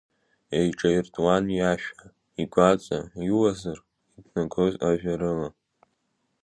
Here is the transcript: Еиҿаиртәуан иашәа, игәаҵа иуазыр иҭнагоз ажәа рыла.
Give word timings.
Еиҿаиртәуан 0.57 1.45
иашәа, 1.57 2.03
игәаҵа 2.41 2.99
иуазыр 3.29 3.79
иҭнагоз 4.17 4.73
ажәа 4.89 5.13
рыла. 5.19 5.49